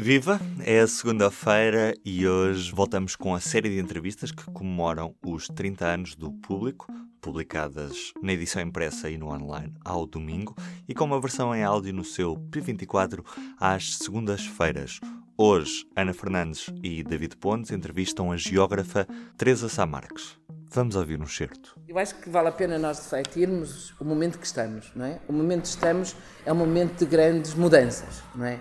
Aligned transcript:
Viva! 0.00 0.40
É 0.64 0.78
a 0.78 0.86
segunda-feira 0.86 1.92
e 2.04 2.24
hoje 2.24 2.72
voltamos 2.72 3.16
com 3.16 3.34
a 3.34 3.40
série 3.40 3.68
de 3.68 3.80
entrevistas 3.80 4.30
que 4.30 4.44
comemoram 4.44 5.12
os 5.26 5.48
30 5.48 5.84
anos 5.84 6.14
do 6.14 6.30
público, 6.30 6.86
publicadas 7.20 8.12
na 8.22 8.32
edição 8.32 8.62
impressa 8.62 9.10
e 9.10 9.18
no 9.18 9.26
online 9.26 9.74
ao 9.84 10.06
domingo 10.06 10.54
e 10.88 10.94
com 10.94 11.04
uma 11.04 11.20
versão 11.20 11.52
em 11.52 11.64
áudio 11.64 11.92
no 11.92 12.04
seu 12.04 12.36
P24 12.36 13.24
às 13.58 13.96
segundas-feiras. 13.96 15.00
Hoje, 15.36 15.84
Ana 15.96 16.14
Fernandes 16.14 16.70
e 16.80 17.02
David 17.02 17.36
Pontes 17.36 17.72
entrevistam 17.72 18.30
a 18.30 18.36
geógrafa 18.36 19.04
Teresa 19.36 19.68
Sá 19.68 19.84
Marques. 19.84 20.38
Vamos 20.70 20.94
ouvir 20.94 21.20
um 21.20 21.26
certo. 21.26 21.76
Eu 21.88 21.98
acho 21.98 22.14
que 22.14 22.30
vale 22.30 22.48
a 22.48 22.52
pena 22.52 22.78
nós 22.78 23.00
refletirmos 23.00 23.92
o 23.98 24.04
momento 24.04 24.38
que 24.38 24.46
estamos, 24.46 24.92
não 24.94 25.06
é? 25.06 25.18
O 25.26 25.32
momento 25.32 25.62
que 25.62 25.68
estamos 25.68 26.14
é 26.46 26.52
um 26.52 26.56
momento 26.56 27.00
de 27.00 27.06
grandes 27.06 27.54
mudanças, 27.54 28.22
não 28.34 28.44
é? 28.44 28.60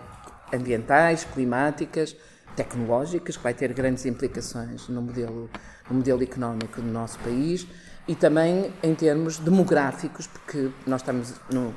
Ambientais, 0.54 1.24
climáticas, 1.24 2.16
tecnológicas, 2.56 3.38
que 3.38 3.44
vai 3.44 3.54
ter 3.54 3.72
grandes 3.74 4.06
implicações 4.06 4.88
no 4.90 5.02
modelo, 5.02 5.50
no 5.90 5.98
modelo 5.98 6.24
económico 6.24 6.82
do 6.82 6.88
nosso 6.88 7.20
país 7.20 7.68
e 8.08 8.16
também 8.16 8.74
em 8.82 8.96
termos 8.96 9.38
demográficos, 9.38 10.28
porque 10.28 10.70
nós 10.86 11.02
estamos 11.02 11.34
no. 11.52 11.74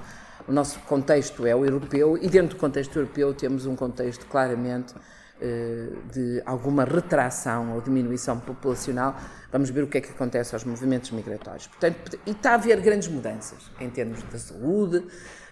O 0.49 0.53
nosso 0.53 0.81
contexto 0.81 1.47
é 1.47 1.55
o 1.55 1.65
europeu 1.65 2.19
e 2.21 2.29
dentro 2.29 2.57
do 2.57 2.61
contexto 2.61 2.97
europeu 2.99 3.33
temos 3.35 3.67
um 3.67 3.77
contexto 3.77 4.27
claramente 4.27 4.95
de 6.13 6.43
alguma 6.45 6.85
retração 6.85 7.75
ou 7.75 7.81
diminuição 7.81 8.39
populacional. 8.39 9.17
Vamos 9.51 9.71
ver 9.71 9.83
o 9.83 9.87
que 9.87 9.99
é 9.99 10.01
que 10.01 10.11
acontece 10.11 10.55
aos 10.55 10.65
movimentos 10.65 11.11
migratórios. 11.11 11.67
Portanto, 11.67 12.19
e 12.27 12.31
está 12.31 12.53
a 12.53 12.55
haver 12.55 12.81
grandes 12.81 13.09
mudanças 13.09 13.71
em 13.81 13.89
termos 13.91 14.23
da 14.23 14.39
saúde, 14.39 15.05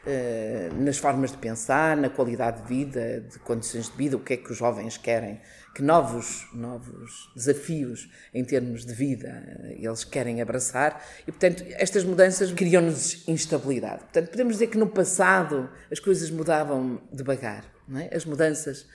eh, 0.07 0.71
nas 0.75 0.97
formas 0.97 1.33
de 1.33 1.37
pensar, 1.37 1.97
na 1.97 2.09
qualidade 2.09 2.63
de 2.63 2.69
vida, 2.69 3.21
de 3.21 3.39
condições 3.41 3.91
de 3.91 3.97
vida, 3.97 4.17
o 4.17 4.21
que 4.21 4.35
é 4.35 4.37
que 4.37 4.51
os 4.51 4.57
jovens 4.57 4.97
querem, 4.97 5.41
que 5.75 5.83
novos, 5.83 6.47
novos 6.55 7.31
desafios 7.35 8.09
em 8.33 8.45
termos 8.45 8.87
de 8.87 8.95
vida 8.95 9.29
eh, 9.29 9.77
eles 9.79 10.05
querem 10.05 10.41
abraçar 10.41 11.05
e, 11.27 11.33
portanto, 11.33 11.65
estas 11.73 12.05
mudanças 12.05 12.53
criam-nos 12.53 13.27
instabilidade. 13.29 14.05
Portanto, 14.05 14.31
podemos 14.31 14.55
dizer 14.55 14.69
que 14.69 14.79
no 14.79 14.87
passado 14.87 15.69
as 15.91 16.01
coisas 16.01 16.31
mudavam 16.31 17.03
devagar, 17.13 17.65
é? 17.95 18.15
As 18.15 18.25
mudanças 18.25 18.87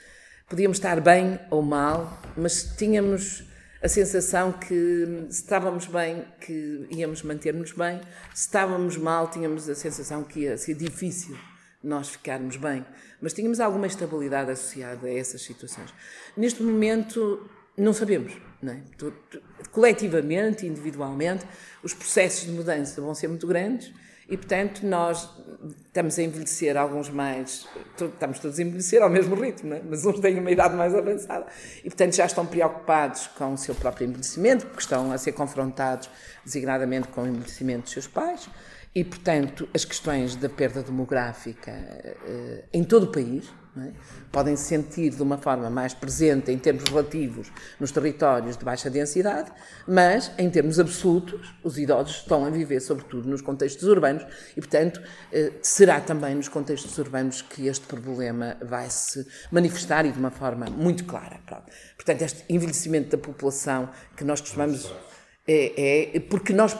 podíamos 0.54 0.78
estar 0.78 1.02
bem 1.02 1.40
ou 1.50 1.64
mal, 1.64 2.22
mas 2.38 2.76
tínhamos 2.78 3.44
a 3.82 3.90
sensação 3.90 4.52
que 4.52 5.26
se 5.32 5.42
estávamos 5.42 5.88
bem, 5.88 6.28
que 6.40 6.88
íamos 6.92 7.24
manter-nos 7.24 7.72
bem, 7.72 8.00
se 8.36 8.42
estávamos 8.42 8.96
mal, 8.96 9.32
tínhamos 9.32 9.68
a 9.68 9.74
sensação 9.74 10.24
que 10.24 10.42
ia 10.42 10.56
ser 10.56 10.76
difícil 10.76 11.36
nós 11.84 12.10
ficarmos 12.10 12.56
bem. 12.58 12.86
Mas 13.20 13.34
tínhamos 13.34 13.60
alguma 13.60 13.88
estabilidade 13.88 14.52
associada 14.52 15.08
a 15.08 15.12
essas 15.12 15.42
situações. 15.42 15.92
Neste 16.38 16.62
momento, 16.62 17.50
não 17.76 17.92
sabemos. 17.92 18.38
Não 18.62 18.74
é? 18.74 18.82
Coletivamente, 19.72 20.68
individualmente, 20.68 21.48
os 21.82 21.96
processos 21.96 22.46
de 22.46 22.52
mudança 22.52 23.02
vão 23.02 23.16
ser 23.16 23.28
muito 23.28 23.48
grandes 23.48 23.92
e, 24.30 24.38
portanto, 24.38 24.86
nós 24.86 25.30
estamos 25.86 26.18
a 26.18 26.24
envelhecer, 26.24 26.78
alguns 26.78 27.10
mais. 27.10 27.68
Estamos 28.00 28.40
todos 28.40 28.58
a 28.58 28.62
envelhecer 28.62 29.02
ao 29.02 29.10
mesmo 29.10 29.36
ritmo, 29.36 29.74
é? 29.74 29.82
mas 29.84 30.06
uns 30.06 30.20
têm 30.20 30.40
uma 30.40 30.52
idade 30.52 30.76
mais 30.76 30.96
avançada. 30.96 31.46
E, 31.80 31.90
portanto, 31.90 32.16
já 32.16 32.26
estão 32.26 32.46
preocupados 32.46 33.28
com 33.28 33.54
o 33.54 33.58
seu 33.58 33.76
próprio 33.76 34.08
envelhecimento, 34.08 34.66
porque 34.66 34.82
estão 34.82 35.12
a 35.12 35.18
ser 35.18 35.34
confrontados 35.34 36.10
designadamente 36.46 37.10
com 37.10 37.24
o 37.24 37.28
envelhecimento 37.28 37.84
dos 37.84 37.92
seus 37.92 38.08
pais. 38.08 38.50
E, 38.96 39.04
portanto, 39.04 39.68
as 39.74 39.84
questões 39.84 40.36
da 40.36 40.48
perda 40.48 40.84
demográfica 40.84 41.72
eh, 41.72 42.64
em 42.72 42.84
todo 42.84 43.04
o 43.04 43.12
país 43.12 43.52
é? 43.82 43.92
podem 44.32 44.56
se 44.56 44.66
sentir 44.66 45.10
de 45.10 45.22
uma 45.24 45.38
forma 45.38 45.70
mais 45.70 45.94
presente 45.94 46.52
em 46.52 46.58
termos 46.60 46.84
relativos 46.84 47.52
nos 47.80 47.92
territórios 47.92 48.56
de 48.56 48.64
baixa 48.64 48.90
densidade, 48.90 49.52
mas 49.88 50.32
em 50.38 50.48
termos 50.50 50.80
absolutos, 50.80 51.56
os 51.64 51.78
idosos 51.80 52.18
estão 52.18 52.46
a 52.46 52.50
viver, 52.52 52.80
sobretudo, 52.80 53.28
nos 53.28 53.42
contextos 53.42 53.88
urbanos 53.88 54.24
e, 54.56 54.62
portanto, 54.62 55.02
eh, 55.32 55.54
será 55.62 56.00
também 56.00 56.36
nos 56.36 56.48
contextos 56.48 56.96
urbanos 57.00 57.42
que 57.42 57.68
este 57.68 57.88
problema 57.88 58.58
vai 58.62 58.90
se 58.90 59.26
manifestar 59.52 60.06
e 60.06 60.12
de 60.12 60.20
uma 60.20 60.32
forma 60.32 60.68
muito 60.68 61.06
clara. 61.06 61.40
Portanto, 61.96 62.22
este 62.22 62.44
envelhecimento 62.48 63.10
da 63.10 63.18
população 63.18 63.90
que 64.16 64.24
nós 64.24 64.40
costumamos. 64.40 64.94
É, 65.46 66.16
é 66.16 66.20
porque 66.22 66.54
nós 66.54 66.74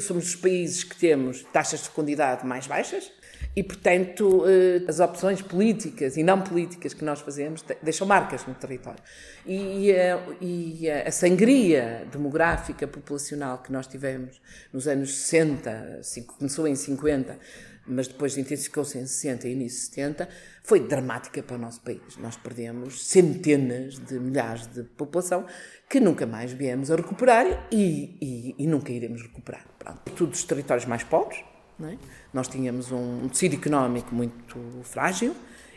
somos 0.00 0.28
os 0.28 0.36
países 0.36 0.84
que 0.84 0.94
temos 0.96 1.42
taxas 1.52 1.80
de 1.80 1.88
fecundidade 1.88 2.46
mais 2.46 2.66
baixas 2.66 3.10
e, 3.54 3.62
portanto, 3.62 4.44
eh, 4.46 4.82
as 4.88 4.98
opções 4.98 5.42
políticas 5.42 6.16
e 6.16 6.22
não 6.22 6.40
políticas 6.40 6.94
que 6.94 7.04
nós 7.04 7.20
fazemos 7.20 7.62
deixam 7.82 8.06
marcas 8.06 8.46
no 8.46 8.54
território. 8.54 9.02
E, 9.46 9.90
eh, 9.90 10.18
e 10.40 10.90
a 10.90 11.10
sangria 11.12 12.06
demográfica 12.10 12.86
populacional 12.86 13.58
que 13.58 13.70
nós 13.70 13.86
tivemos 13.86 14.40
nos 14.72 14.88
anos 14.88 15.14
60, 15.14 16.00
começou 16.38 16.66
em 16.66 16.74
50, 16.74 17.38
mas 17.86 18.08
depois 18.08 18.38
intensificou-se 18.38 18.96
em 18.96 19.06
60 19.06 19.48
e 19.48 19.52
início 19.52 19.80
de 19.80 19.96
70, 19.96 20.28
foi 20.62 20.80
dramática 20.80 21.42
para 21.42 21.56
o 21.56 21.58
nosso 21.58 21.80
país. 21.80 22.16
Nós 22.18 22.36
perdemos 22.36 23.06
centenas 23.06 23.98
de 23.98 24.18
milhares 24.18 24.66
de 24.68 24.84
população 24.84 25.44
que 25.90 26.00
nunca 26.00 26.24
mais 26.26 26.52
viemos 26.52 26.90
a 26.90 26.96
recuperar 26.96 27.68
e, 27.70 28.16
e, 28.20 28.54
e 28.58 28.66
nunca 28.66 28.92
iremos 28.92 29.20
recuperar. 29.20 29.66
Pronto. 29.78 30.10
Todos 30.12 30.38
os 30.38 30.44
territórios 30.44 30.86
mais 30.86 31.02
pobres, 31.02 31.42
é? 31.88 31.96
Nós 32.32 32.48
tínhamos 32.48 32.90
um 32.90 33.28
tecido 33.28 33.56
económico 33.56 34.14
muito 34.14 34.58
frágil 34.82 35.34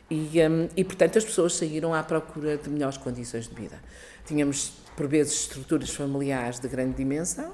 e, 0.09 0.39
um, 0.41 0.69
e, 0.75 0.83
portanto, 0.83 1.17
as 1.17 1.25
pessoas 1.25 1.55
saíram 1.55 1.93
à 1.93 2.03
procura 2.03 2.57
de 2.57 2.69
melhores 2.69 2.97
condições 2.97 3.47
de 3.47 3.55
vida. 3.55 3.79
Tínhamos, 4.25 4.73
por 4.95 5.07
vezes, 5.07 5.33
estruturas 5.41 5.89
familiares 5.89 6.59
de 6.59 6.67
grande 6.67 6.95
dimensão 6.95 7.53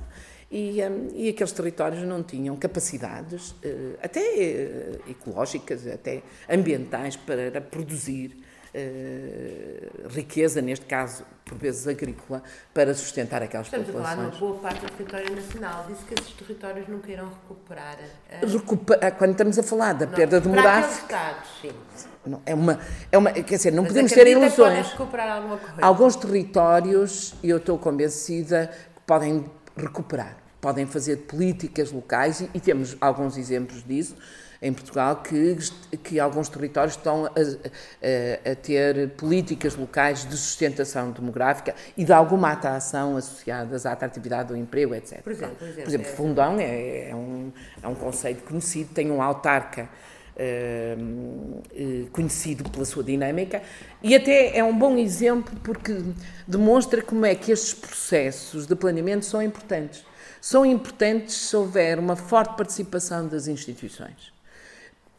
e, 0.49 0.81
um, 0.83 1.07
e 1.15 1.29
aqueles 1.29 1.51
territórios 1.53 2.03
não 2.03 2.21
tinham 2.21 2.55
capacidades, 2.57 3.51
uh, 3.51 3.97
até 4.03 4.19
uh, 4.19 5.09
ecológicas, 5.09 5.87
até 5.87 6.21
ambientais, 6.49 7.15
para 7.15 7.61
produzir 7.61 8.37
uh, 8.75 10.07
riqueza, 10.09 10.61
neste 10.61 10.85
caso, 10.85 11.25
por 11.45 11.57
vezes 11.57 11.87
agrícola, 11.87 12.41
para 12.73 12.93
sustentar 12.93 13.43
aquelas 13.43 13.67
Estamos 13.67 13.87
populações. 13.87 14.33
Estamos 14.33 14.35
a 14.35 14.39
falar 14.39 14.39
de 14.39 14.43
uma 14.43 14.53
boa 14.53 14.61
parte 14.61 14.85
do 14.85 14.91
território 14.91 15.35
nacional. 15.35 15.85
Disse 15.89 16.05
que 16.05 16.13
esses 16.13 16.33
territórios 16.33 16.87
nunca 16.87 17.11
irão 17.11 17.29
recuperar. 17.29 17.97
Uh, 18.41 19.11
Quando 19.17 19.31
estamos 19.31 19.59
a 19.59 19.63
falar 19.63 19.93
da 19.93 20.05
não, 20.05 20.13
perda 20.13 20.39
demográfica... 20.39 21.03
Estados, 21.03 21.49
sim. 21.61 21.71
É 22.45 22.53
uma, 22.53 22.79
é 23.11 23.17
uma, 23.17 23.31
quer 23.31 23.55
dizer, 23.55 23.71
não 23.71 23.81
Mas 23.81 23.91
podemos 23.93 24.11
ter 24.11 24.27
ilusões. 24.27 24.91
recuperar 24.91 25.37
alguma 25.37 25.57
coisa. 25.57 25.75
Alguns 25.81 26.15
territórios, 26.15 27.33
eu 27.43 27.57
estou 27.57 27.79
convencida, 27.79 28.69
que 28.95 29.01
podem 29.07 29.43
recuperar, 29.75 30.37
podem 30.61 30.85
fazer 30.85 31.17
políticas 31.17 31.91
locais 31.91 32.39
e, 32.39 32.49
e 32.53 32.59
temos 32.59 32.95
alguns 33.01 33.35
exemplos 33.37 33.83
disso 33.83 34.15
em 34.61 34.71
Portugal 34.71 35.23
que, 35.23 35.57
que 36.03 36.19
alguns 36.19 36.47
territórios 36.47 36.95
estão 36.95 37.25
a, 37.25 37.29
a, 37.29 38.51
a, 38.51 38.55
ter 38.55 39.09
políticas 39.11 39.75
locais 39.75 40.23
de 40.23 40.37
sustentação 40.37 41.09
demográfica 41.11 41.73
e 41.97 42.05
de 42.05 42.13
alguma 42.13 42.51
atração 42.51 43.17
associadas 43.17 43.87
à 43.87 43.93
atratividade 43.93 44.49
do 44.49 44.55
emprego, 44.57 44.93
etc. 44.93 45.21
Por 45.23 45.31
exemplo, 45.31 45.55
por 45.55 45.67
exemplo, 45.67 45.83
por 45.83 45.89
exemplo 45.89 46.07
é, 46.07 46.11
Fundão 46.11 46.59
é, 46.59 47.09
é, 47.09 47.15
um, 47.15 47.51
é 47.81 47.87
um 47.87 47.95
conceito 47.95 48.43
conhecido, 48.43 48.93
tem 48.93 49.09
um 49.09 49.21
autarca 49.21 49.89
Uh, 50.33 52.07
conhecido 52.11 52.67
pela 52.69 52.85
sua 52.85 53.03
dinâmica 53.03 53.61
e 54.01 54.15
até 54.15 54.57
é 54.57 54.63
um 54.63 54.75
bom 54.75 54.97
exemplo 54.97 55.53
porque 55.61 56.01
demonstra 56.47 57.01
como 57.01 57.25
é 57.25 57.35
que 57.35 57.51
estes 57.51 57.73
processos 57.73 58.65
de 58.65 58.73
planeamento 58.73 59.25
são 59.25 59.43
importantes. 59.43 60.03
São 60.41 60.65
importantes 60.65 61.35
se 61.35 61.55
houver 61.55 61.99
uma 61.99 62.17
forte 62.17 62.57
participação 62.57 63.27
das 63.27 63.47
instituições 63.47 64.31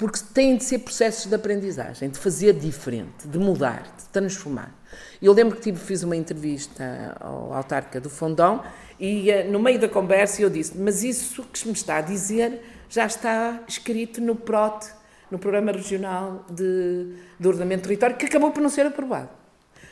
porque 0.02 0.18
têm 0.34 0.56
de 0.56 0.64
ser 0.64 0.80
processos 0.80 1.26
de 1.26 1.34
aprendizagem, 1.36 2.10
de 2.10 2.18
fazer 2.18 2.54
diferente, 2.54 3.28
de 3.28 3.38
mudar, 3.38 3.82
de 3.96 4.04
transformar. 4.06 4.74
Eu 5.22 5.32
lembro 5.32 5.54
que 5.54 5.62
tive, 5.62 5.78
fiz 5.78 6.02
uma 6.02 6.16
entrevista 6.16 7.16
ao 7.20 7.54
autarca 7.54 8.00
do 8.00 8.10
Fondão 8.10 8.64
e 8.98 9.30
eh, 9.30 9.44
no 9.44 9.60
meio 9.60 9.78
da 9.78 9.88
conversa 9.88 10.42
eu 10.42 10.50
disse, 10.50 10.76
mas 10.76 11.04
isso 11.04 11.44
que 11.44 11.68
me 11.68 11.72
está 11.72 11.98
a 11.98 12.00
dizer 12.00 12.60
já 12.88 13.06
está 13.06 13.62
escrito 13.68 14.20
no 14.20 14.34
PROT, 14.34 14.88
no 15.30 15.38
Programa 15.38 15.70
Regional 15.70 16.44
de, 16.50 17.14
de 17.38 17.46
Ordenamento 17.46 17.82
do 17.82 17.86
Território, 17.86 18.16
que 18.16 18.26
acabou 18.26 18.50
por 18.50 18.60
não 18.60 18.68
ser 18.68 18.84
aprovado. 18.84 19.30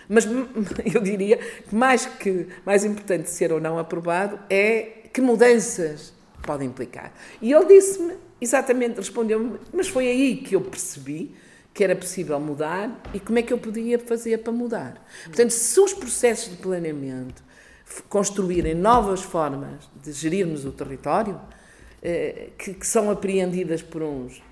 Mas 0.08 0.26
eu 0.92 1.00
diria 1.00 1.36
que 1.36 1.72
mais, 1.72 2.04
que 2.04 2.48
mais 2.66 2.84
importante 2.84 3.30
ser 3.30 3.52
ou 3.52 3.60
não 3.60 3.78
aprovado 3.78 4.40
é 4.50 4.99
que 5.12 5.20
mudanças 5.20 6.12
podem 6.42 6.68
implicar. 6.68 7.12
E 7.40 7.52
ele 7.52 7.66
disse-me 7.66 8.14
exatamente, 8.40 8.96
respondeu-me, 8.96 9.58
mas 9.72 9.88
foi 9.88 10.08
aí 10.08 10.36
que 10.36 10.56
eu 10.56 10.60
percebi 10.60 11.34
que 11.72 11.84
era 11.84 11.94
possível 11.94 12.38
mudar 12.40 13.00
e 13.14 13.20
como 13.20 13.38
é 13.38 13.42
que 13.42 13.52
eu 13.52 13.58
podia 13.58 13.98
fazer 13.98 14.38
para 14.38 14.52
mudar. 14.52 15.06
Portanto, 15.24 15.50
se 15.50 15.78
os 15.80 15.92
processos 15.92 16.50
de 16.50 16.56
planeamento 16.56 17.42
construírem 18.08 18.74
novas 18.74 19.22
formas 19.22 19.88
de 20.02 20.12
gerirmos 20.12 20.64
o 20.64 20.72
território, 20.72 21.40
eh, 22.02 22.50
que, 22.56 22.86
são 22.86 23.10
apreendidas 23.10 23.82
por 23.82 24.02
uns 24.02 24.42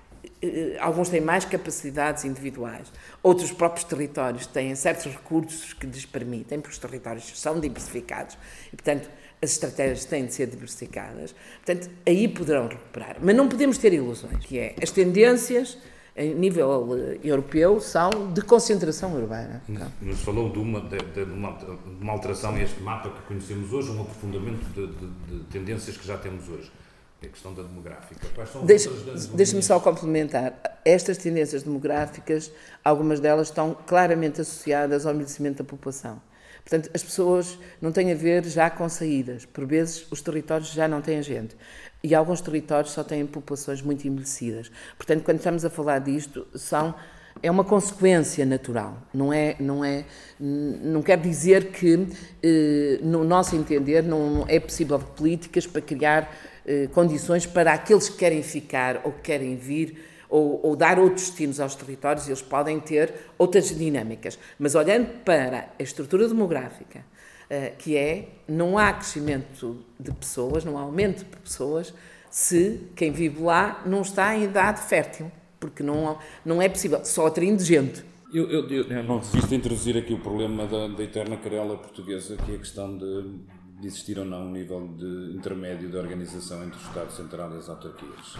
eh, 0.41 0.77
alguns 0.79 1.09
têm 1.09 1.21
mais 1.21 1.45
capacidades 1.45 2.23
individuais, 2.23 2.91
outros 3.23 3.51
próprios 3.51 3.83
territórios 3.85 4.45
têm 4.45 4.73
certos 4.75 5.11
recursos 5.11 5.73
que 5.73 5.85
lhes 5.85 6.05
permitem, 6.05 6.59
porque 6.59 6.73
os 6.73 6.79
territórios 6.79 7.39
são 7.39 7.59
diversificados 7.59 8.37
e, 8.71 8.75
portanto, 8.75 9.09
as 9.41 9.51
estratégias 9.51 10.05
têm 10.05 10.25
de 10.25 10.33
ser 10.33 10.47
diversificadas. 10.47 11.33
Portanto, 11.63 11.89
aí 12.05 12.27
poderão 12.27 12.67
recuperar. 12.67 13.17
Mas 13.21 13.35
não 13.35 13.47
podemos 13.47 13.77
ter 13.77 13.93
ilusões, 13.93 14.45
que 14.45 14.59
é 14.59 14.75
as 14.81 14.91
tendências 14.91 15.77
a 16.17 16.23
nível 16.23 16.89
eh, 16.97 17.19
europeu 17.23 17.79
são 17.79 18.09
de 18.33 18.41
concentração 18.41 19.15
urbana. 19.15 19.63
Nos 20.01 20.19
falou 20.19 20.49
de 20.49 20.59
uma, 20.59 20.81
de, 20.81 20.97
de, 20.97 21.23
uma, 21.23 21.53
de 21.53 22.01
uma 22.01 22.11
alteração 22.11 22.51
neste 22.51 22.81
mapa 22.81 23.09
que 23.09 23.21
conhecemos 23.21 23.71
hoje, 23.71 23.89
um 23.91 24.01
aprofundamento 24.01 24.65
de, 24.73 25.43
tendências 25.45 25.95
que 25.95 26.05
já 26.05 26.17
temos 26.17 26.49
hoje 26.49 26.69
é 27.21 27.25
a 27.25 27.29
questão 27.29 27.53
da 27.53 27.63
demográfica. 27.63 28.27
Quais 28.33 28.49
são 28.49 28.65
Deixa, 28.65 28.89
Deixa-me 29.33 29.61
só 29.61 29.79
complementar. 29.79 30.53
Estas 30.85 31.17
tendências 31.17 31.63
demográficas, 31.63 32.51
algumas 32.83 33.19
delas 33.19 33.49
estão 33.49 33.75
claramente 33.85 34.39
associadas 34.39 35.05
ao 35.05 35.13
envelhecimento 35.13 35.61
da 35.61 35.69
população. 35.69 36.21
Portanto, 36.69 36.91
as 36.93 37.01
pessoas 37.01 37.57
não 37.81 37.91
têm 37.91 38.11
a 38.11 38.15
ver 38.15 38.45
já 38.45 38.69
com 38.69 38.87
saídas. 38.87 39.43
Por 39.43 39.65
vezes, 39.65 40.05
os 40.11 40.21
territórios 40.21 40.71
já 40.71 40.87
não 40.87 41.01
têm 41.01 41.23
gente. 41.23 41.57
E 42.03 42.13
alguns 42.13 42.41
territórios 42.41 42.93
só 42.93 43.03
têm 43.03 43.25
populações 43.25 43.81
muito 43.81 44.07
envelhecidas. 44.07 44.71
Portanto, 44.95 45.23
quando 45.23 45.37
estamos 45.37 45.65
a 45.65 45.69
falar 45.71 45.97
disto, 45.97 46.45
são 46.53 46.93
é 47.41 47.49
uma 47.49 47.63
consequência 47.63 48.45
natural, 48.45 48.97
não 49.13 49.31
é, 49.31 49.55
não 49.61 49.85
é, 49.85 50.03
não 50.37 51.01
quer 51.01 51.17
dizer 51.17 51.71
que, 51.71 52.07
eh, 52.43 52.99
no 53.01 53.23
nosso 53.23 53.55
entender, 53.55 54.03
não 54.03 54.43
é 54.45 54.59
possível 54.59 54.99
políticas 54.99 55.65
para 55.65 55.81
criar 55.81 56.35
eh, 56.65 56.87
condições 56.87 57.45
para 57.45 57.71
aqueles 57.71 58.09
que 58.09 58.17
querem 58.17 58.43
ficar 58.43 59.01
ou 59.05 59.13
que 59.13 59.21
querem 59.21 59.55
vir 59.55 59.97
ou, 60.29 60.59
ou, 60.63 60.75
dar 60.75 60.99
outros 60.99 61.27
destinos 61.27 61.59
aos 61.59 61.75
territórios, 61.75 62.27
eles 62.27 62.41
podem 62.41 62.79
ter 62.79 63.13
outras 63.37 63.75
dinâmicas. 63.75 64.37
Mas 64.57 64.75
olhando 64.75 65.07
para 65.23 65.69
a 65.79 65.83
estrutura 65.83 66.27
demográfica, 66.27 66.99
uh, 66.99 67.75
que 67.77 67.97
é, 67.97 68.29
não 68.47 68.77
há 68.77 68.93
crescimento 68.93 69.83
de 69.99 70.11
pessoas, 70.11 70.63
não 70.63 70.77
há 70.77 70.81
aumento 70.81 71.25
de 71.25 71.37
pessoas, 71.37 71.93
se 72.29 72.81
quem 72.95 73.11
vive 73.11 73.41
lá 73.41 73.81
não 73.85 74.01
está 74.01 74.35
em 74.35 74.43
idade 74.43 74.81
fértil, 74.81 75.31
porque 75.59 75.81
não, 75.81 76.17
não 76.45 76.61
é 76.61 76.69
possível, 76.69 77.03
só 77.03 77.27
atraindo 77.27 77.63
gente. 77.63 78.03
Eu, 78.31 78.47
eu, 78.49 78.69
eu, 78.69 79.03
não 79.03 79.17
resisto 79.17 79.51
a 79.51 79.57
introduzir 79.57 79.97
aqui 79.97 80.13
o 80.13 80.19
problema 80.19 80.67
da, 80.67 80.87
da 80.87 81.03
eterna 81.03 81.35
querela 81.35 81.75
portuguesa, 81.75 82.37
que 82.37 82.51
é 82.51 82.55
a 82.55 82.59
questão 82.59 82.95
de 82.95 83.39
de 83.79 83.87
existir 83.87 84.19
ou 84.19 84.25
não 84.25 84.47
um 84.47 84.51
nível 84.51 84.87
de 84.97 85.35
intermédio 85.37 85.89
de 85.89 85.97
organização 85.97 86.63
entre 86.63 86.77
o 86.77 86.83
Estado 86.83 87.11
Central 87.11 87.53
e 87.53 87.57
as 87.57 87.69
autarquias. 87.69 88.35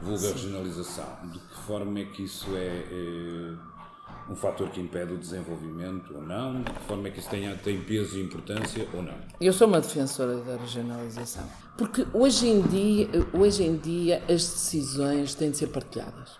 Vulga 0.00 0.32
regionalização. 0.32 1.06
De 1.32 1.38
que 1.38 1.54
forma 1.66 2.00
é 2.00 2.04
que 2.04 2.24
isso 2.24 2.48
é, 2.54 2.84
é, 2.90 4.30
um 4.30 4.36
fator 4.36 4.68
que 4.70 4.80
impede 4.80 5.12
o 5.12 5.18
desenvolvimento 5.18 6.14
ou 6.14 6.22
não? 6.22 6.62
De 6.62 6.70
que 6.70 6.80
forma 6.80 7.08
é 7.08 7.10
que 7.10 7.18
isso 7.18 7.30
tem, 7.30 7.56
tem 7.58 7.82
peso 7.82 8.18
e 8.18 8.22
importância 8.22 8.88
ou 8.94 9.02
não? 9.02 9.14
Eu 9.40 9.52
sou 9.52 9.66
uma 9.66 9.80
defensora 9.80 10.36
da 10.38 10.56
regionalização. 10.56 11.48
Porque 11.76 12.06
hoje 12.12 12.48
em 12.48 12.62
dia, 12.62 13.08
hoje 13.32 13.64
em 13.64 13.76
dia 13.76 14.22
as 14.24 14.48
decisões 14.48 15.34
têm 15.34 15.50
de 15.50 15.56
ser 15.56 15.68
partilhadas. 15.68 16.36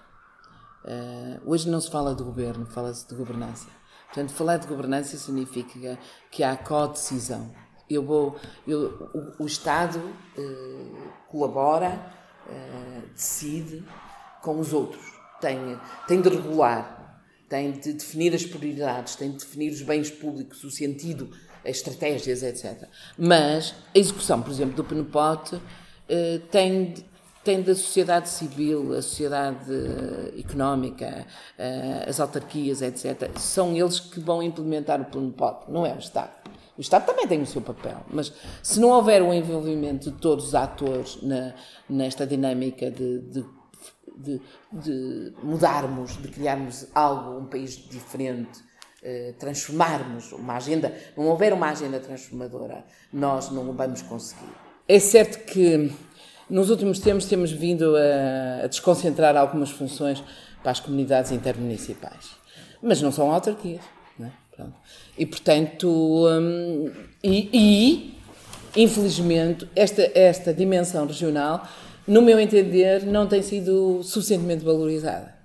Uh, 0.85 1.41
hoje 1.45 1.69
não 1.69 1.81
se 1.81 1.91
fala 1.91 2.15
de 2.15 2.23
governo, 2.23 2.65
fala-se 2.67 3.09
de 3.09 3.15
governança. 3.15 3.69
Portanto, 4.07 4.33
falar 4.33 4.57
de 4.59 4.69
governança 4.69 5.17
significa 5.17 5.99
que 6.31 6.45
há 6.45 6.57
co-decisão 6.57 7.53
eu 7.89 8.03
vou, 8.05 8.37
eu, 8.67 9.11
o, 9.15 9.45
o 9.45 9.47
Estado 9.47 10.01
eh, 10.37 11.11
colabora, 11.29 12.01
eh, 12.49 13.03
decide 13.15 13.85
com 14.43 14.59
os 14.61 14.73
outros, 14.73 15.03
tem, 15.41 15.79
tem 16.07 16.21
de 16.21 16.29
regular, 16.29 17.23
tem 17.49 17.73
de 17.73 17.93
definir 17.93 18.35
as 18.35 18.45
prioridades, 18.45 19.17
tem 19.17 19.31
de 19.31 19.39
definir 19.39 19.73
os 19.73 19.83
bens 19.83 20.11
públicos, 20.11 20.63
o 20.65 20.71
sentido, 20.71 21.31
as 21.65 21.77
estratégias, 21.77 22.43
etc. 22.43 22.89
Mas 23.19 23.75
a 23.95 23.99
execução, 23.99 24.43
por 24.43 24.51
exemplo, 24.51 24.77
do 24.77 24.85
PNPOT 24.85 25.61
eh, 26.09 26.41
tem 26.51 26.95
tem 27.45 27.63
da 27.63 27.77
sociedade 27.77 28.29
civil, 28.29 28.93
a 28.93 29.01
sociedade 29.01 29.71
económica, 30.37 31.25
as 32.05 32.19
autarquias, 32.19 32.83
etc. 32.83 33.39
São 33.39 33.77
eles 33.77 34.01
que 34.01 34.19
vão 34.19 34.43
implementar 34.43 35.01
o 35.01 35.05
plano 35.05 35.33
não 35.69 35.87
é 35.87 35.95
o 35.95 35.99
Estado. 36.01 36.33
O 36.77 36.81
Estado 36.81 37.07
também 37.07 37.27
tem 37.27 37.41
o 37.41 37.47
seu 37.47 37.63
papel, 37.63 38.03
mas 38.11 38.33
se 38.63 38.79
não 38.79 38.91
houver 38.91 39.23
o 39.23 39.33
envolvimento 39.33 40.11
de 40.11 40.19
todos 40.19 40.49
os 40.49 40.55
atores 40.55 41.19
na, 41.23 41.55
nesta 41.89 42.27
dinâmica 42.27 42.91
de, 42.91 43.21
de, 43.21 43.45
de, 44.19 44.41
de, 44.71 45.33
mudarmos, 45.43 46.21
de 46.21 46.29
criarmos 46.29 46.87
algo, 46.95 47.39
um 47.39 47.47
país 47.47 47.77
diferente, 47.77 48.61
eh, 49.03 49.35
transformarmos 49.39 50.33
uma 50.33 50.57
agenda, 50.57 50.95
não 51.17 51.29
houver 51.29 51.55
uma 51.55 51.71
agenda 51.71 51.99
transformadora, 51.99 52.85
nós 53.11 53.51
não 53.51 53.73
vamos 53.73 54.03
conseguir. 54.03 54.53
É 54.87 54.99
certo 54.99 55.47
que 55.47 55.91
nos 56.49 56.69
últimos 56.69 56.99
tempos 56.99 57.25
temos 57.25 57.51
vindo 57.51 57.97
a, 57.97 58.65
a 58.65 58.67
desconcentrar 58.67 59.35
algumas 59.35 59.71
funções 59.71 60.23
para 60.63 60.73
as 60.73 60.81
comunidades 60.81 61.33
intermunicipais, 61.33 62.33
mas 62.83 63.01
não 63.01 63.11
são 63.11 63.33
autarquias. 63.33 63.96
Pronto. 64.57 64.75
E, 65.19 65.27
portanto, 65.27 65.89
hum, 65.89 66.91
e, 67.23 67.51
e, 67.53 68.83
infelizmente, 68.83 69.69
esta, 69.77 70.11
esta 70.15 70.55
dimensão 70.55 71.07
regional, 71.07 71.69
no 72.07 72.23
meu 72.23 72.41
entender, 72.41 73.05
não 73.05 73.27
tem 73.27 73.43
sido 73.43 74.03
suficientemente 74.03 74.65
valorizada. 74.65 75.37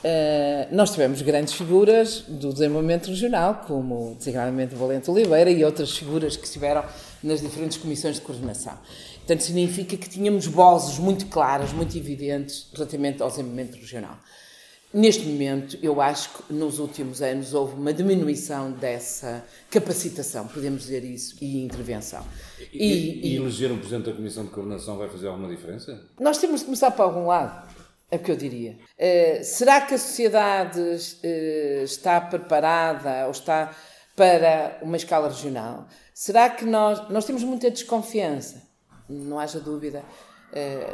Uh, 0.00 0.74
nós 0.74 0.92
tivemos 0.92 1.20
grandes 1.20 1.52
figuras 1.52 2.24
do 2.26 2.54
desenvolvimento 2.54 3.08
regional, 3.08 3.64
como 3.66 4.14
designadamente 4.16 4.74
Valente 4.74 5.10
Oliveira 5.10 5.50
e 5.50 5.62
outras 5.62 5.94
figuras 5.94 6.38
que 6.38 6.46
estiveram 6.46 6.82
nas 7.22 7.42
diferentes 7.42 7.76
comissões 7.76 8.14
de 8.14 8.22
coordenação. 8.22 8.78
Portanto, 9.18 9.42
significa 9.42 9.98
que 9.98 10.08
tínhamos 10.08 10.46
vozes 10.46 10.98
muito 10.98 11.26
claras, 11.26 11.70
muito 11.74 11.98
evidentes 11.98 12.66
relativamente 12.72 13.22
ao 13.22 13.28
desenvolvimento 13.28 13.74
regional. 13.74 14.18
Neste 14.92 15.24
momento, 15.24 15.78
eu 15.80 16.00
acho 16.00 16.30
que 16.30 16.52
nos 16.52 16.80
últimos 16.80 17.22
anos 17.22 17.54
houve 17.54 17.74
uma 17.74 17.92
diminuição 17.92 18.72
dessa 18.72 19.44
capacitação, 19.70 20.48
podemos 20.48 20.82
dizer 20.82 21.04
isso, 21.04 21.36
e 21.40 21.62
intervenção. 21.62 22.26
E, 22.72 22.88
e, 22.88 23.28
e 23.28 23.36
eleger 23.36 23.70
um 23.70 23.78
Presidente 23.78 24.06
da 24.06 24.12
Comissão 24.12 24.44
de 24.44 24.50
Coordenação 24.50 24.98
vai 24.98 25.08
fazer 25.08 25.28
alguma 25.28 25.48
diferença? 25.48 26.08
Nós 26.18 26.38
temos 26.38 26.60
de 26.60 26.66
começar 26.66 26.90
para 26.90 27.04
algum 27.04 27.26
lado, 27.26 27.68
é 28.10 28.16
o 28.16 28.18
que 28.18 28.32
eu 28.32 28.36
diria. 28.36 28.78
Uh, 28.98 29.44
será 29.44 29.80
que 29.80 29.94
a 29.94 29.98
sociedade 29.98 30.80
uh, 30.80 31.84
está 31.84 32.20
preparada 32.20 33.26
ou 33.26 33.30
está 33.30 33.72
para 34.16 34.76
uma 34.82 34.96
escala 34.96 35.28
regional? 35.28 35.86
Será 36.12 36.50
que 36.50 36.64
nós, 36.64 37.08
nós 37.10 37.24
temos 37.24 37.44
muita 37.44 37.70
desconfiança? 37.70 38.68
Não 39.08 39.38
haja 39.38 39.60
dúvida 39.60 40.04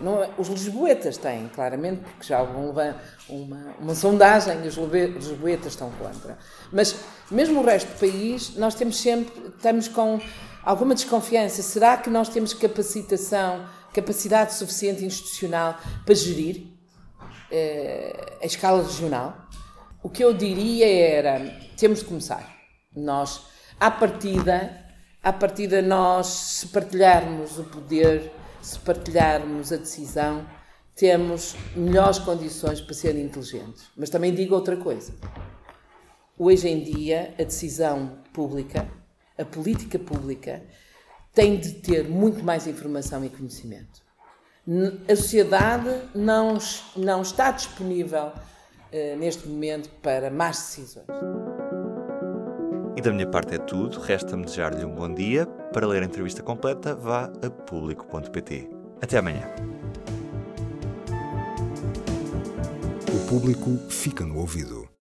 Não, 0.02 0.22
é, 0.22 0.30
os 0.36 0.48
lisboetas 0.48 1.16
têm, 1.16 1.48
claramente, 1.48 2.02
porque 2.02 2.26
já 2.26 2.42
houve 2.42 2.54
uma, 2.54 2.96
uma, 3.28 3.74
uma 3.80 3.94
sondagem 3.94 4.64
e 4.64 4.68
os 4.68 4.76
lisboetas 4.76 5.72
estão 5.72 5.90
contra. 5.92 6.38
Mas, 6.70 6.96
mesmo 7.30 7.60
o 7.60 7.64
resto 7.64 7.88
do 7.88 7.98
país, 7.98 8.54
nós 8.56 8.74
temos 8.74 9.00
sempre, 9.00 9.48
estamos 9.48 9.88
com 9.88 10.20
alguma 10.62 10.94
desconfiança. 10.94 11.62
Será 11.62 11.96
que 11.96 12.10
nós 12.10 12.28
temos 12.28 12.52
capacitação, 12.52 13.66
capacidade 13.94 14.52
suficiente 14.52 15.04
institucional 15.04 15.78
para 16.04 16.14
gerir 16.14 16.66
uh, 17.50 18.36
a 18.42 18.46
escala 18.46 18.82
regional? 18.82 19.46
O 20.02 20.10
que 20.10 20.22
eu 20.22 20.34
diria 20.34 20.86
era, 20.86 21.40
temos 21.78 22.00
de 22.00 22.04
começar. 22.04 22.54
Nós, 22.94 23.46
à 23.80 23.90
partida, 23.90 24.84
à 25.22 25.32
partida 25.32 25.80
nós, 25.80 26.26
se 26.26 26.66
partilharmos 26.68 27.58
o 27.58 27.64
poder 27.64 28.32
se 28.66 28.78
partilharmos 28.80 29.72
a 29.72 29.76
decisão, 29.76 30.44
temos 30.96 31.54
melhores 31.76 32.18
condições 32.18 32.80
para 32.80 32.94
ser 32.94 33.16
inteligentes. 33.16 33.86
Mas 33.96 34.10
também 34.10 34.34
digo 34.34 34.56
outra 34.56 34.76
coisa. 34.76 35.14
Hoje 36.36 36.68
em 36.68 36.82
dia, 36.82 37.32
a 37.38 37.44
decisão 37.44 38.18
pública, 38.32 38.88
a 39.38 39.44
política 39.44 39.98
pública, 40.00 40.64
tem 41.32 41.60
de 41.60 41.74
ter 41.74 42.08
muito 42.08 42.42
mais 42.42 42.66
informação 42.66 43.24
e 43.24 43.28
conhecimento. 43.28 44.02
A 45.08 45.14
sociedade 45.14 45.88
não, 46.12 46.58
não 46.96 47.22
está 47.22 47.52
disponível 47.52 48.32
uh, 48.32 49.16
neste 49.16 49.46
momento 49.46 49.88
para 50.02 50.28
más 50.28 50.56
decisões. 50.56 51.06
Da 53.06 53.12
minha 53.12 53.28
parte 53.28 53.54
é 53.54 53.58
tudo. 53.58 54.00
Resta-me 54.00 54.44
desejar-lhe 54.44 54.84
um 54.84 54.92
bom 54.92 55.08
dia. 55.14 55.46
Para 55.72 55.86
ler 55.86 56.02
a 56.02 56.06
entrevista 56.06 56.42
completa, 56.42 56.92
vá 56.92 57.30
a 57.40 57.48
público.pt. 57.48 58.68
Até 59.00 59.18
amanhã. 59.18 59.44
O 63.14 63.28
público 63.28 63.78
fica 63.88 64.24
no 64.24 64.40
ouvido. 64.40 64.88